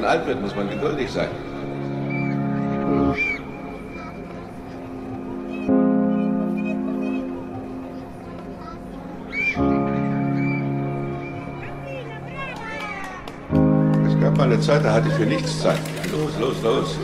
Wenn 0.00 0.06
man 0.08 0.18
alt 0.18 0.26
wird, 0.26 0.40
muss 0.40 0.56
man 0.56 0.70
geduldig 0.70 1.10
sein. 1.10 1.28
Es 14.06 14.20
gab 14.22 14.38
mal 14.38 14.44
eine 14.44 14.58
Zeit, 14.60 14.82
da 14.86 14.94
hatte 14.94 15.08
ich 15.08 15.14
für 15.14 15.26
nichts 15.26 15.60
Zeit. 15.60 15.78
Los, 16.10 16.38
los, 16.40 16.62
los. 16.62 16.98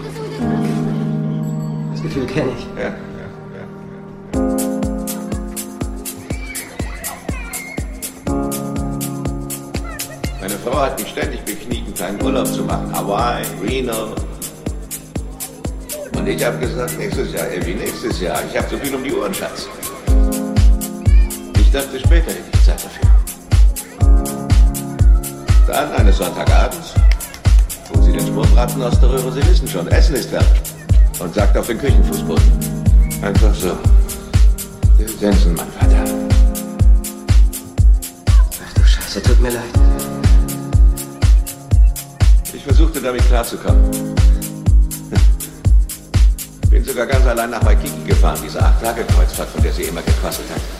Das 1.92 2.02
Gefühl 2.02 2.24
kenne 2.24 2.52
ich. 2.56 2.82
Ja. 2.82 2.94
Frau 10.66 10.80
hat 10.80 10.98
mich 10.98 11.10
ständig 11.10 11.40
bekniet, 11.44 11.84
einen 11.84 11.94
kleinen 11.94 12.22
Urlaub 12.24 12.46
zu 12.48 12.64
machen. 12.64 12.92
Hawaii, 12.92 13.44
Reno. 13.62 14.14
Und 16.16 16.26
ich 16.26 16.44
habe 16.44 16.58
gesagt, 16.58 16.98
nächstes 16.98 17.32
Jahr, 17.32 17.46
Elvi, 17.46 17.74
nächstes 17.74 18.20
Jahr. 18.20 18.42
Ich 18.50 18.58
habe 18.58 18.68
so 18.68 18.76
viel 18.78 18.92
um 18.92 19.04
die 19.04 19.14
Ohren, 19.14 19.32
Schatz. 19.32 19.68
Ich 21.56 21.70
dachte, 21.70 22.00
später 22.00 22.32
hätte 22.32 22.50
ich 22.52 22.64
Zeit 22.64 22.82
dafür. 22.82 23.08
Dann 25.68 25.92
eines 25.92 26.18
Sonntagabends, 26.18 26.94
holt 27.94 28.04
sie 28.04 28.12
den 28.12 28.26
Schmorbraten 28.26 28.82
aus 28.82 28.98
der 28.98 29.10
Röhre, 29.10 29.30
Sie 29.30 29.46
wissen 29.48 29.68
schon, 29.68 29.86
Essen 29.86 30.16
ist 30.16 30.30
fertig. 30.30 30.62
Und 31.20 31.32
sagt 31.32 31.56
auf 31.56 31.68
den 31.68 31.78
Küchenfußboden. 31.78 32.42
Einfach 33.22 33.54
so. 33.54 33.78
Sensenmann, 35.20 35.68
Vater. 35.78 36.04
Ach 38.28 38.74
du 38.74 38.84
Scheiße, 38.84 39.22
tut 39.22 39.40
mir 39.40 39.50
leid. 39.50 39.95
Versuchte 42.66 43.00
damit 43.00 43.24
klarzukommen. 43.28 43.80
Bin 46.68 46.84
sogar 46.84 47.06
ganz 47.06 47.24
allein 47.24 47.50
nach 47.50 47.64
Waikiki 47.64 48.04
gefahren, 48.04 48.40
diese 48.44 48.60
Acht-Tage-Kreuzfahrt, 48.60 49.48
von 49.50 49.62
der 49.62 49.72
sie 49.72 49.84
immer 49.84 50.02
gequasselt 50.02 50.50
hat. 50.50 50.75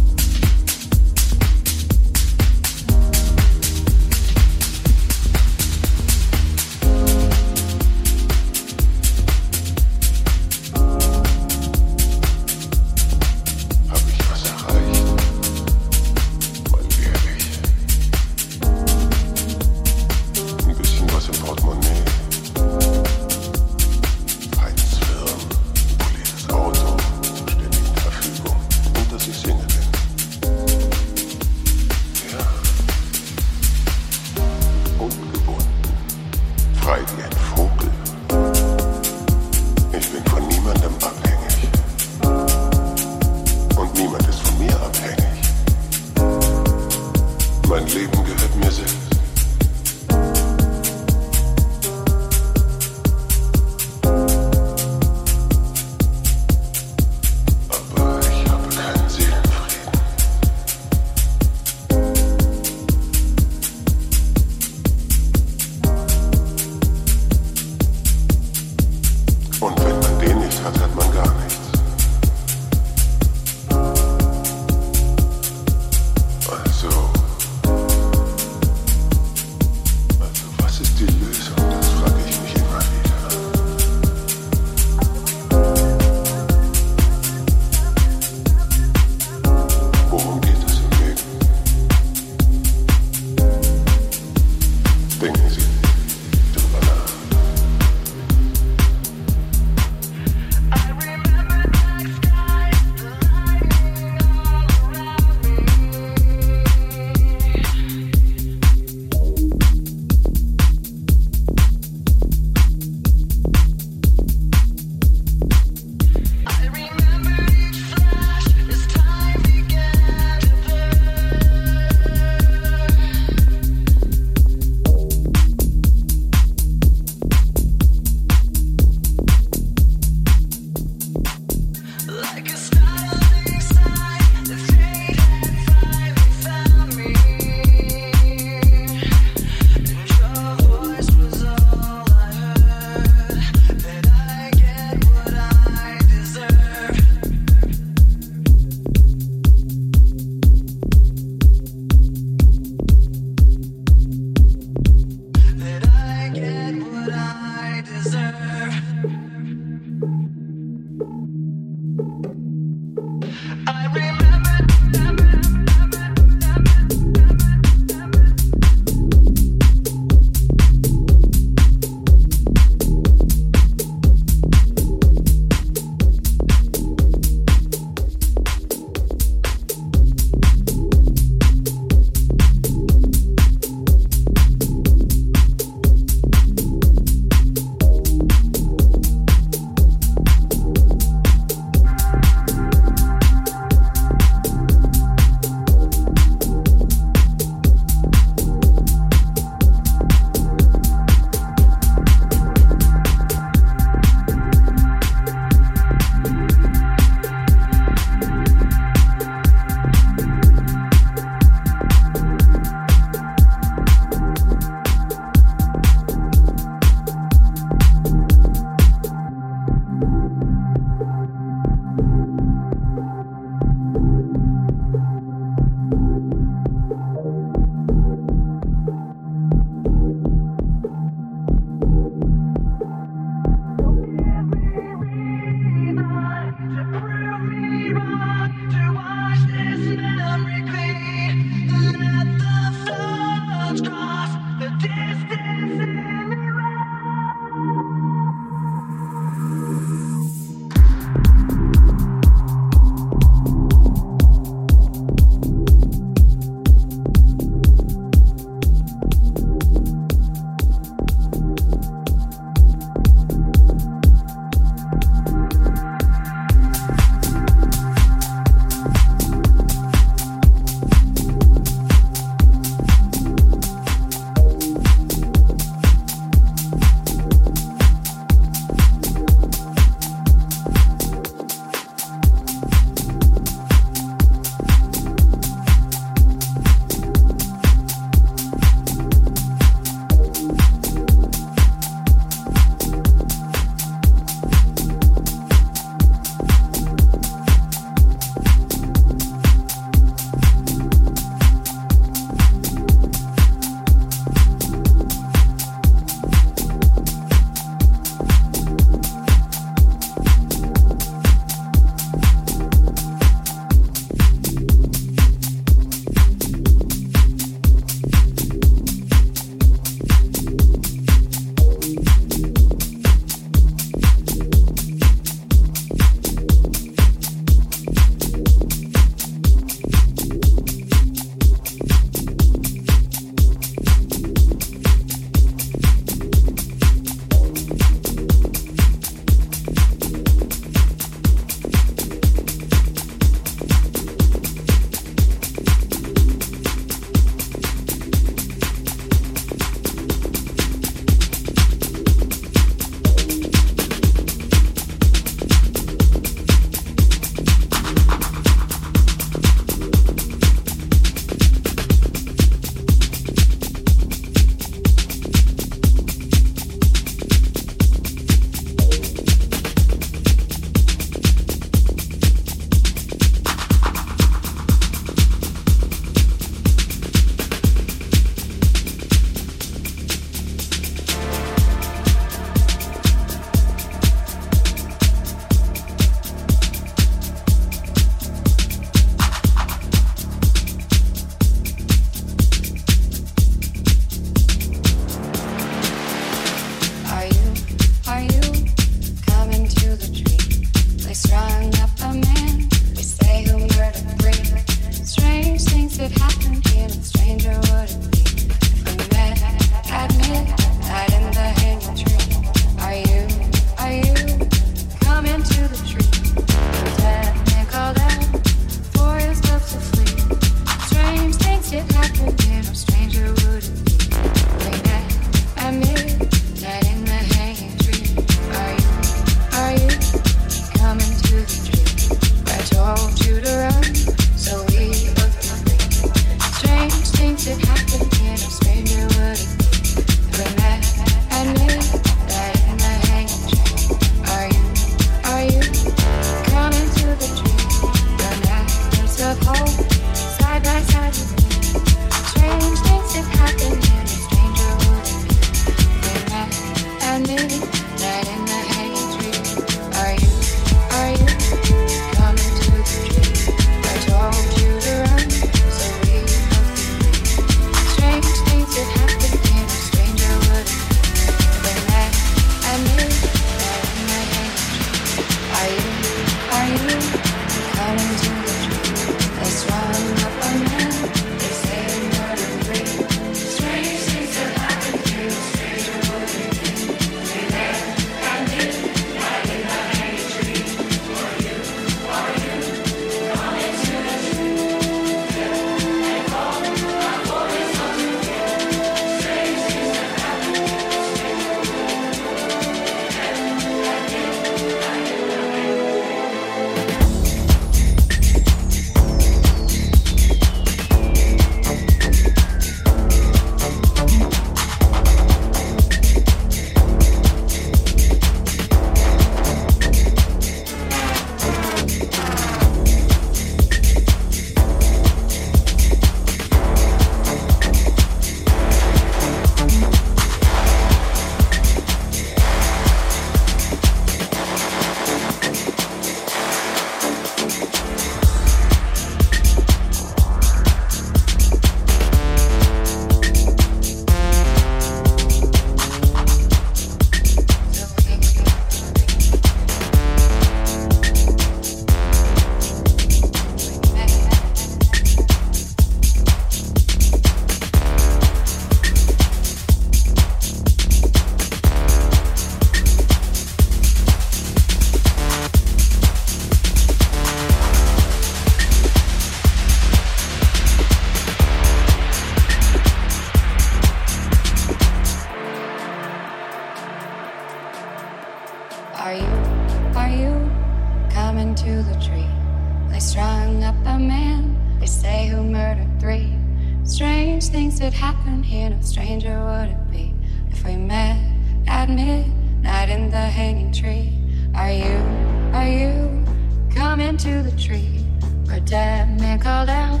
Coming 597.14 597.42
to 597.44 597.50
the 597.50 597.56
tree 597.56 598.04
where 598.46 598.60
dead 598.60 599.20
men 599.20 599.38
called 599.38 599.68
out 599.68 600.00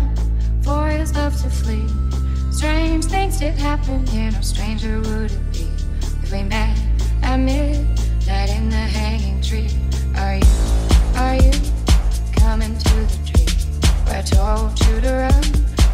for 0.62 0.88
his 0.88 1.14
love 1.14 1.36
to 1.40 1.48
flee? 1.48 1.86
Strange 2.50 3.04
things 3.04 3.38
did 3.38 3.54
happen 3.54 4.06
here, 4.06 4.30
no 4.30 4.40
stranger 4.40 5.00
would 5.00 5.30
it 5.30 5.52
be 5.52 5.68
if 6.22 6.32
we 6.32 6.42
met 6.42 6.76
at 7.22 7.36
midnight 7.36 8.50
in 8.50 8.68
the 8.68 8.76
hanging 8.76 9.40
tree. 9.42 9.68
Are 10.16 10.36
you, 10.36 10.46
are 11.16 11.36
you 11.36 11.52
coming 12.32 12.76
to 12.76 12.94
the 12.94 13.18
tree 13.30 13.46
where 14.06 14.18
I 14.18 14.22
told 14.22 14.78
you 14.86 15.00
to 15.02 15.12
run 15.12 15.44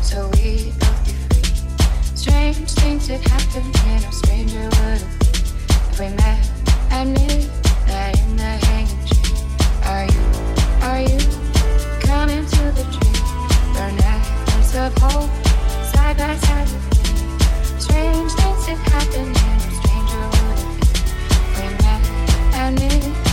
so 0.03 0.31
we 0.35 0.73
both 0.79 1.05
be 1.05 1.13
free? 1.13 2.17
Strange 2.17 2.71
things 2.71 3.09
did 3.09 3.21
happen 3.29 3.63
here, 3.63 4.01
no 4.01 4.11
stranger 4.11 4.63
would 4.63 5.03
it 5.03 5.21
be 5.21 5.29
if 5.91 6.01
we 6.01 6.09
met 6.17 6.51
at 6.91 7.05
midnight 7.05 8.19
in 8.21 8.37
the 8.37 8.53
hanging 8.67 9.07
tree. 9.07 9.21
Are 9.85 10.05
you, 10.07 10.30
are 10.91 11.03
you 11.03 11.19
coming 12.01 12.45
to 12.45 12.63
the 12.77 12.85
tree? 12.95 13.21
Burn 13.75 13.97
of 14.87 14.93
hope 14.99 15.31
side 15.93 16.17
by 16.19 16.35
side. 16.37 16.69
Strange 17.81 18.33
things 18.33 18.67
did 18.67 18.79
happen 18.91 19.27
here, 19.39 19.57
no 19.63 19.71
stranger 19.79 20.25
would 20.33 20.59
it 20.59 20.71
be 20.79 20.89
if 21.37 21.51
we 21.57 21.67
met 21.85 22.03
at 22.55 22.71
midnight 22.73 23.30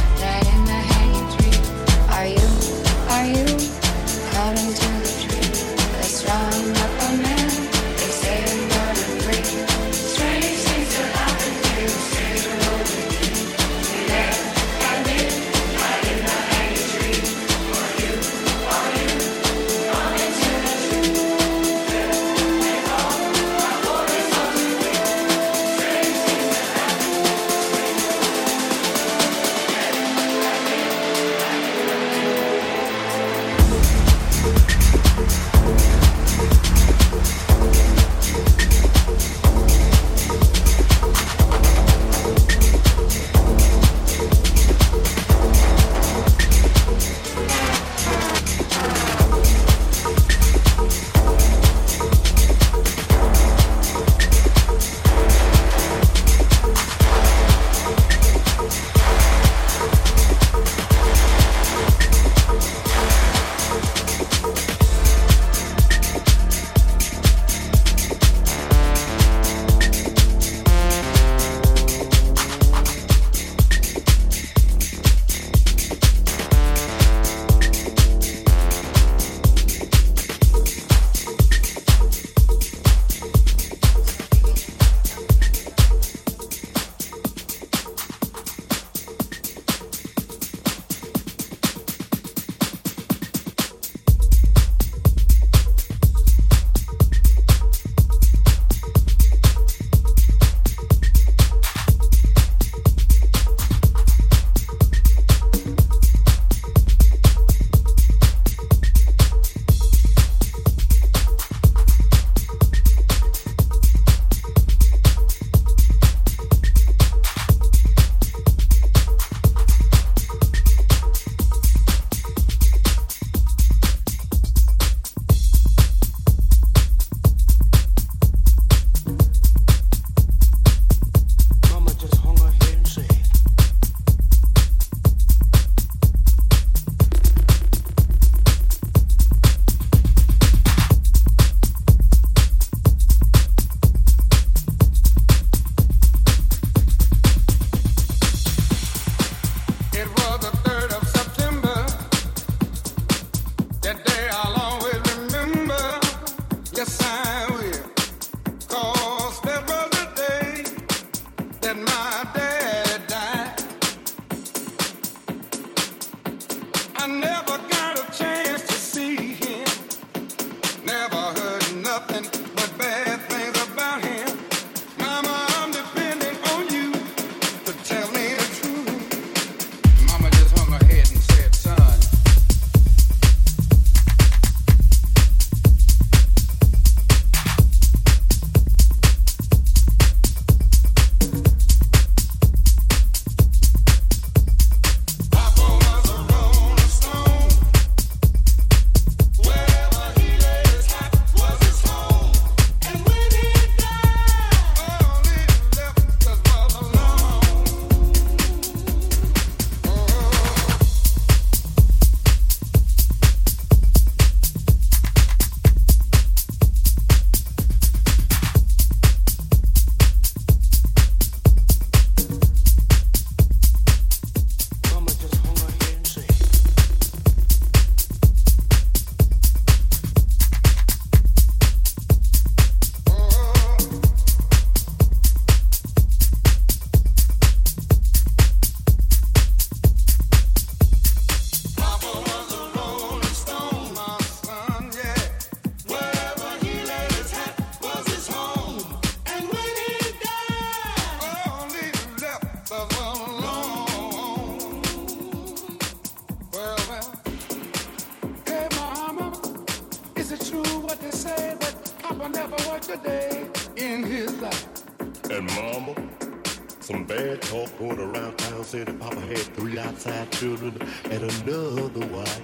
bad 267.05 267.41
talk 267.41 267.77
going 267.79 267.99
around 267.99 268.37
town 268.37 268.63
said 268.63 268.87
that 268.87 268.99
Papa 268.99 269.19
had 269.19 269.37
three 269.55 269.77
outside 269.77 270.31
children 270.31 270.77
and 271.05 271.23
another 271.23 272.05
wife. 272.07 272.41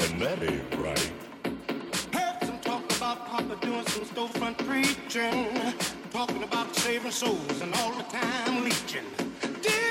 And 0.00 0.20
that 0.20 0.42
ain't 0.42 0.74
right. 0.76 1.12
Heard 2.12 2.36
some 2.42 2.58
talk 2.60 2.84
about 2.96 3.26
Papa 3.26 3.56
doing 3.60 3.86
some 3.86 4.04
storefront 4.04 4.58
preaching, 4.66 5.48
talking 6.10 6.42
about 6.42 6.74
saving 6.76 7.10
souls 7.10 7.60
and 7.60 7.74
all 7.74 7.92
the 7.92 8.04
time 8.04 8.64
leeching. 8.64 9.04
Dealing 9.62 9.83